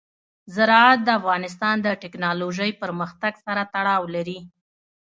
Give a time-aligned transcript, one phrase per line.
[0.55, 4.39] زراعت د افغانستان د تکنالوژۍ پرمختګ سره تړاو لري.